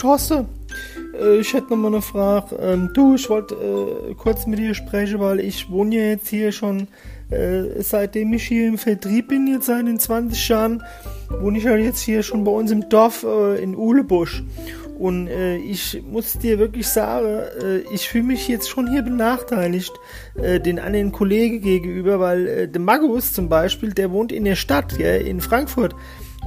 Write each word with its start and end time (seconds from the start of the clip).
Tosse, 0.00 0.46
äh, 1.20 1.36
ich 1.40 1.52
hätte 1.52 1.70
noch 1.70 1.76
mal 1.76 1.88
eine 1.88 2.00
Frage. 2.00 2.56
Ähm, 2.56 2.90
du, 2.94 3.16
ich 3.16 3.28
wollte 3.28 3.54
äh, 3.54 4.14
kurz 4.14 4.46
mit 4.46 4.58
dir 4.58 4.74
sprechen, 4.74 5.20
weil 5.20 5.40
ich 5.40 5.70
wohne 5.70 5.94
ja 5.94 6.02
jetzt 6.04 6.28
hier 6.28 6.52
schon, 6.52 6.88
äh, 7.28 7.82
seitdem 7.82 8.32
ich 8.32 8.44
hier 8.44 8.68
im 8.68 8.78
Vertrieb 8.78 9.28
bin, 9.28 9.46
jetzt 9.46 9.66
seit 9.66 9.86
den 9.86 10.00
20 10.00 10.48
Jahren, 10.48 10.82
wohne 11.40 11.58
ich 11.58 11.66
halt 11.66 11.84
jetzt 11.84 12.00
hier 12.00 12.22
schon 12.22 12.44
bei 12.44 12.50
uns 12.50 12.70
im 12.70 12.88
Dorf 12.88 13.24
in 13.62 13.76
Uhlebusch. 13.76 14.42
Und 14.98 15.28
äh, 15.28 15.56
ich 15.56 16.02
muss 16.10 16.34
dir 16.34 16.58
wirklich 16.58 16.86
sagen, 16.86 17.26
äh, 17.26 17.78
ich 17.92 18.08
fühle 18.08 18.24
mich 18.24 18.48
jetzt 18.48 18.68
schon 18.68 18.90
hier 18.90 19.02
benachteiligt 19.02 19.92
äh, 20.34 20.60
den 20.60 20.78
anderen 20.78 21.10
Kollegen 21.12 21.62
gegenüber, 21.62 22.20
weil 22.20 22.68
der 22.68 22.80
Magus 22.80 23.32
zum 23.32 23.48
Beispiel, 23.48 23.92
der 23.92 24.10
wohnt 24.10 24.32
in 24.32 24.44
der 24.44 24.56
Stadt, 24.56 24.98
ja, 24.98 25.14
in 25.14 25.40
Frankfurt. 25.40 25.94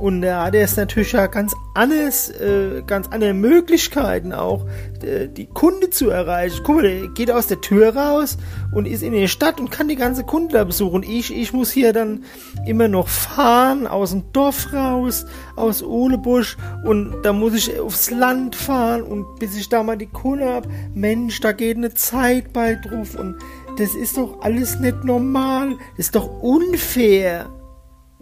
Und 0.04 0.22
da 0.22 0.44
hat 0.44 0.54
er 0.54 0.66
ist 0.66 0.76
natürlich 0.76 1.14
ja 1.14 1.28
ganz 1.28 1.56
anders, 1.74 2.30
äh, 2.30 2.84
ganz 2.86 3.08
andere 3.08 3.34
Möglichkeiten 3.34 4.34
auch, 4.34 4.66
äh, 5.02 5.30
die 5.30 5.46
Kunde 5.46 5.92
zu 5.92 6.10
erreichen. 6.10 6.60
Guck 6.66 6.76
mal, 6.76 6.82
der 6.82 7.08
geht 7.08 7.32
aus 7.32 7.48
der 7.48 7.62
Tür 7.62 7.96
raus 7.96 8.38
und 8.74 8.86
ist 8.86 9.02
in 9.02 9.14
der 9.14 9.30
Stadt 9.30 9.62
und 9.62 9.72
kann 9.72 9.88
die 9.88 9.96
ganze 9.96 10.26
Kunde 10.26 10.56
da 10.56 10.66
besuchen. 10.66 11.04
Ich, 11.04 11.34
ich 11.34 11.54
muss 11.54 11.72
hier 11.72 11.94
dann 11.94 12.26
immer 12.68 12.90
noch 12.90 13.08
fahren, 13.08 13.88
aus 13.88 14.12
dem 14.12 14.26
Dorf 14.34 14.74
raus, 14.74 15.26
aus 15.56 15.82
Ohlebusch 15.82 16.58
und 16.84 17.22
da 17.24 17.32
muss 17.32 17.54
ich 17.54 17.80
aufs 17.80 18.12
Land 18.12 18.58
fahren 18.58 19.04
und 19.04 19.40
bis 19.40 19.56
ich 19.56 19.70
da 19.70 19.84
mal 19.84 19.98
die 19.98 20.08
Kunde 20.08 20.50
hab, 20.50 20.68
Mensch, 20.94 21.40
da 21.40 21.54
geht 21.54 21.78
eine 21.78 21.94
Zeit 21.94 22.52
bei 22.52 22.76
drauf 22.76 23.16
und 23.18 23.38
das 23.78 23.96
ist 23.96 24.18
doch 24.18 24.42
alles 24.42 24.82
nicht 24.82 25.06
normal. 25.06 25.78
Das 25.96 26.08
ist 26.08 26.16
doch 26.18 26.42
unfair. 26.42 27.50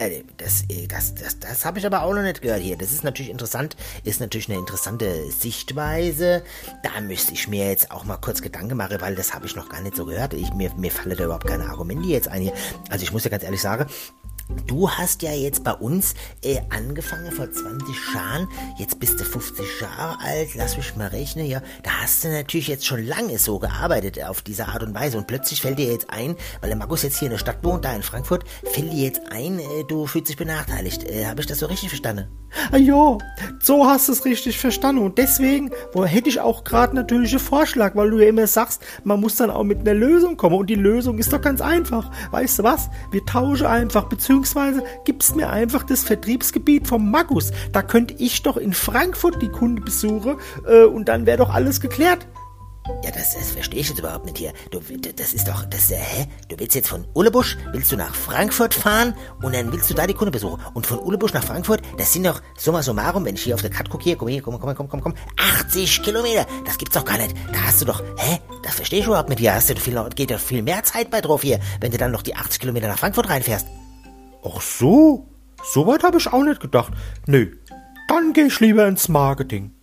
Äh, 0.02 0.24
das, 0.38 0.64
äh, 0.70 0.88
das, 0.88 1.14
das, 1.14 1.40
das 1.40 1.64
habe 1.64 1.78
ich 1.78 1.86
aber 1.86 2.02
auch 2.02 2.14
noch 2.14 2.24
nicht 2.24 2.42
gehört 2.42 2.62
hier. 2.62 2.76
Das 2.76 2.92
ist 2.92 3.04
natürlich 3.04 3.30
interessant, 3.30 3.76
ist 4.04 4.20
natürlich 4.20 4.50
eine 4.50 4.58
interessante 4.58 5.30
Sichtweise. 5.32 6.44
Da 6.82 7.00
müsste 7.02 7.34
ich 7.34 7.48
mir 7.48 7.68
jetzt 7.68 7.92
auch 7.92 8.04
mal 8.04 8.18
kurz 8.18 8.42
Gedanken 8.42 8.78
machen, 8.78 9.00
weil 9.00 9.16
das 9.16 9.34
habe 9.34 9.46
ich 9.46 9.56
noch 9.56 9.70
gar 9.70 9.82
nicht 9.82 9.96
so 9.96 10.06
gehört. 10.06 10.34
Ich, 10.34 10.52
mir, 10.54 10.74
mir 10.76 10.90
fallen 10.90 11.16
da 11.16 11.26
überhaupt 11.26 11.46
keine 11.46 11.70
Argumente 11.70 12.08
jetzt 12.08 12.28
ein 12.28 12.42
hier. 12.42 12.54
Also 12.90 13.04
ich 13.04 13.12
muss 13.12 13.24
ja 13.24 13.30
ganz 13.30 13.44
ehrlich 13.44 13.62
sagen, 13.62 13.86
Du 14.68 14.90
hast 14.90 15.22
ja 15.22 15.32
jetzt 15.32 15.64
bei 15.64 15.74
uns 15.74 16.14
äh, 16.44 16.60
angefangen 16.70 17.32
vor 17.32 17.52
20 17.52 17.96
Jahren. 18.14 18.48
Jetzt 18.78 19.00
bist 19.00 19.20
du 19.20 19.24
50 19.24 19.82
Jahre 19.82 20.20
alt. 20.22 20.56
Lass 20.56 20.78
mich 20.78 20.96
mal 20.96 21.08
rechnen. 21.08 21.46
Ja, 21.46 21.62
da 21.84 21.92
hast 22.02 22.24
du 22.24 22.30
natürlich 22.30 22.68
jetzt 22.68 22.86
schon 22.86 23.06
lange 23.06 23.38
so 23.38 23.60
gearbeitet 23.60 24.24
auf 24.24 24.42
diese 24.42 24.68
Art 24.68 24.84
und 24.84 24.94
Weise. 24.94 25.18
Und 25.18 25.28
plötzlich 25.28 25.62
fällt 25.62 25.80
dir 25.80 25.92
jetzt 25.92 26.10
ein, 26.10 26.36
weil 26.60 26.70
der 26.70 26.78
Markus 26.78 27.04
jetzt 27.04 27.20
hier 27.20 27.28
in 27.28 27.32
der 27.32 27.40
Stadt 27.40 27.64
wohnt, 27.64 27.86
da 27.86 27.94
in 27.94 28.04
Frankfurt, 28.04 28.46
fällt 28.64 28.92
dir 28.92 29.04
jetzt 29.04 29.22
ein, 29.32 29.60
äh, 29.60 29.64
du 29.88 30.08
fühlst 30.08 30.30
dich 30.30 30.38
benachteiligt. 30.38 31.04
Äh, 31.04 31.26
Habe 31.26 31.42
ich 31.42 31.48
das 31.48 31.60
so 31.60 31.66
richtig 31.66 31.90
verstanden? 31.90 32.28
Ah, 32.72 32.78
ja, 32.78 33.18
so 33.62 33.86
hast 33.86 34.10
du 34.10 34.14
es 34.14 34.26
richtig 34.26 34.60
verstanden. 34.60 35.04
Und 35.04 35.18
deswegen 35.18 35.72
wo, 35.94 36.06
hätte 36.06 36.30
ich 36.30 36.40
auch 36.40 36.64
gerade 36.64 36.96
natürlich 36.96 37.32
einen 37.32 37.40
Vorschlag, 37.40 37.96
weil 37.96 38.12
du 38.12 38.20
ja 38.20 38.28
immer 38.28 38.48
sagst, 38.48 38.82
man 39.04 39.20
muss 39.20 39.38
dann 39.38 39.50
auch 39.50 39.64
mit 39.64 39.80
einer 39.80 39.94
Lösung 39.94 40.38
kommen. 40.38 40.56
Und 40.56 40.70
die 40.70 40.76
Lösung 40.76 41.18
ist 41.18 41.32
doch 41.32 41.42
ganz 41.42 41.62
einfach. 41.62 42.12
Weißt 42.32 42.60
du 42.60 42.64
was? 42.64 42.90
Wir 43.12 43.26
tauschen 43.26 43.68
einfach, 43.68 44.10
beziehungsweise 44.42 44.84
gibst 45.06 45.36
mir 45.36 45.50
einfach 45.50 45.84
das 45.84 46.04
Vertriebsgebiet 46.04 46.88
vom 46.88 47.12
Magus. 47.12 47.52
Da 47.72 47.82
könnte 47.84 48.16
ich 48.18 48.42
doch 48.42 48.58
in 48.58 48.74
Frankfurt 48.74 49.42
die 49.42 49.50
Kunde 49.50 49.82
besuchen 49.82 50.38
äh, 50.68 50.84
und 50.84 51.08
dann 51.08 51.26
wäre 51.26 51.38
doch 51.38 51.50
alles 51.50 51.80
geklärt. 51.80 52.28
Ja, 53.04 53.12
das, 53.12 53.36
das 53.36 53.52
verstehe 53.52 53.80
ich 53.80 53.90
jetzt 53.90 54.00
überhaupt 54.00 54.26
nicht 54.26 54.40
hier. 54.40 54.54
Du, 54.72 54.80
das 55.16 55.34
ist 55.34 55.48
doch, 55.48 55.66
das, 55.66 55.92
äh, 55.92 55.98
hä? 55.98 56.28
Du 56.50 56.60
willst 56.60 56.74
jetzt 56.74 56.88
von 56.88 57.06
Ullebusch, 57.14 57.56
willst 57.72 57.92
du 57.92 57.96
nach 57.96 58.16
Frankfurt 58.16 58.74
fahren 58.74 59.14
und 59.44 59.54
dann 59.54 59.72
willst 59.72 59.90
du 59.92 59.94
da 59.94 60.08
die 60.08 60.16
Kunde 60.16 60.32
besuchen. 60.32 60.60
Und 60.74 60.88
von 60.88 60.98
Ullebusch 61.00 61.34
nach 61.34 61.44
Frankfurt, 61.44 61.82
das 62.00 62.12
sind 62.12 62.26
doch, 62.26 62.42
summa 62.58 62.82
summarum, 62.82 63.24
wenn 63.24 63.36
ich 63.36 63.44
hier 63.44 63.54
auf 63.54 63.62
der 63.62 63.70
Karte 63.70 63.92
gucke, 63.92 64.04
hier, 64.04 64.16
komm 64.16 64.30
hier, 64.30 64.42
komm, 64.42 64.60
komm, 64.60 64.76
komm, 64.76 64.90
komm, 64.90 65.02
komm, 65.02 65.14
80 65.38 66.02
Kilometer. 66.02 66.48
Das 66.66 66.80
gibt's 66.80 66.96
doch 66.96 67.06
gar 67.06 67.20
nicht. 67.20 67.36
Da 67.54 67.62
hast 67.68 67.82
du 67.82 67.86
doch, 67.86 68.02
hä? 68.18 68.40
Das 68.64 68.76
verstehe 68.76 69.00
ich 69.00 69.06
überhaupt 69.06 69.30
nicht. 69.30 69.40
Hier 69.40 69.54
hast 69.54 69.70
du 69.70 69.76
viel, 69.76 70.04
geht 70.16 70.32
doch 70.32 70.40
viel 70.40 70.64
mehr 70.64 70.84
Zeit 70.84 71.12
bei 71.12 71.22
drauf 71.22 71.44
hier, 71.44 71.60
wenn 71.80 71.92
du 71.92 72.00
dann 72.00 72.12
noch 72.12 72.24
die 72.24 72.36
80 72.36 72.60
Kilometer 72.60 72.88
nach 72.88 72.98
Frankfurt 72.98 73.30
reinfährst. 73.30 73.68
Ach 74.44 74.62
so? 74.62 75.28
So 75.64 75.86
weit 75.88 76.04
habe 76.04 76.18
ich 76.18 76.32
auch 76.32 76.44
nicht 76.44 76.60
gedacht. 76.60 76.94
Nö. 77.28 77.48
Dann 78.08 78.34
geh 78.34 78.44
ich 78.44 78.60
lieber 78.60 78.88
ins 78.88 79.08
Marketing. 79.08 79.74